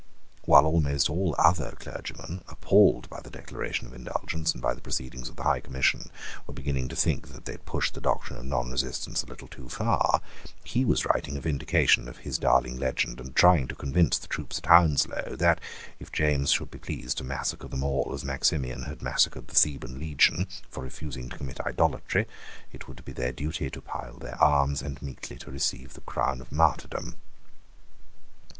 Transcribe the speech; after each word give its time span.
While 0.45 0.65
almost 0.65 1.11
all 1.11 1.35
other 1.37 1.75
clergymen, 1.79 2.43
appalled 2.47 3.07
by 3.07 3.19
the 3.21 3.29
Declaration 3.29 3.85
of 3.85 3.93
Indulgence 3.93 4.51
and 4.51 4.59
by 4.59 4.73
the 4.73 4.81
proceedings 4.81 5.29
of 5.29 5.35
the 5.35 5.43
High 5.43 5.59
Commission, 5.59 6.09
were 6.47 6.55
beginning 6.55 6.87
to 6.87 6.95
think 6.95 7.27
that 7.27 7.45
they 7.45 7.51
had 7.51 7.67
pushed 7.67 7.93
the 7.93 8.01
doctrine 8.01 8.39
of 8.39 8.45
nonresistance 8.45 9.21
a 9.21 9.27
little 9.27 9.47
too 9.47 9.69
far, 9.69 10.19
he 10.63 10.83
was 10.85 11.05
writing 11.05 11.37
a 11.37 11.41
vindication 11.41 12.07
of 12.07 12.17
his 12.17 12.39
darling 12.39 12.79
legend, 12.79 13.19
and 13.19 13.35
trying 13.35 13.67
to 13.67 13.75
convince 13.75 14.17
the 14.17 14.25
troops 14.25 14.57
at 14.57 14.65
Hounslow 14.65 15.35
that, 15.35 15.59
if 15.99 16.11
James 16.11 16.49
should 16.49 16.71
be 16.71 16.79
pleased 16.79 17.19
to 17.19 17.23
massacre 17.23 17.67
them 17.67 17.83
all, 17.83 18.11
as 18.11 18.25
Maximian 18.25 18.81
had 18.85 19.03
massacred 19.03 19.49
the 19.49 19.53
Theban 19.55 19.99
legion, 19.99 20.47
for 20.67 20.81
refusing 20.81 21.29
to 21.29 21.37
commit 21.37 21.59
idolatry, 21.61 22.25
it 22.71 22.87
would 22.87 23.05
be 23.05 23.11
their 23.11 23.31
duty 23.31 23.69
to 23.69 23.81
pile 23.81 24.17
their 24.17 24.41
arms, 24.43 24.81
and 24.81 24.99
meekly 25.03 25.37
to 25.37 25.51
receive 25.51 25.93
the 25.93 26.01
crown 26.01 26.41
of 26.41 26.51
martyrdom. 26.51 27.17